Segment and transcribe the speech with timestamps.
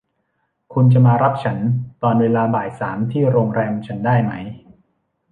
[0.73, 1.57] คุณจะมารับฉัน
[2.03, 4.31] ตอนเวลาบ่ายสามที่โรงแรมฉันได้ไหม